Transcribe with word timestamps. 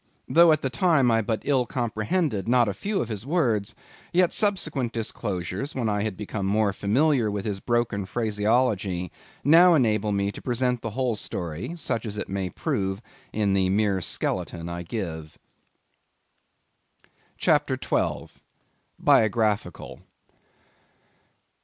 Though 0.27 0.51
at 0.51 0.63
the 0.63 0.69
time 0.71 1.11
I 1.11 1.21
but 1.21 1.43
ill 1.45 1.67
comprehended 1.67 2.47
not 2.47 2.67
a 2.67 2.73
few 2.73 2.99
of 3.03 3.07
his 3.07 3.23
words, 3.23 3.75
yet 4.11 4.33
subsequent 4.33 4.93
disclosures, 4.93 5.75
when 5.75 5.87
I 5.89 6.01
had 6.01 6.17
become 6.17 6.47
more 6.47 6.73
familiar 6.73 7.29
with 7.29 7.45
his 7.45 7.59
broken 7.59 8.07
phraseology, 8.07 9.11
now 9.43 9.75
enable 9.75 10.11
me 10.11 10.31
to 10.31 10.41
present 10.41 10.81
the 10.81 10.89
whole 10.97 11.15
story 11.15 11.75
such 11.75 12.07
as 12.07 12.17
it 12.17 12.29
may 12.29 12.49
prove 12.49 12.99
in 13.31 13.53
the 13.53 13.69
mere 13.69 14.01
skeleton 14.01 14.69
I 14.69 14.81
give. 14.81 15.37
CHAPTER 17.37 17.77
12. 17.77 18.39
Biographical. 18.97 19.99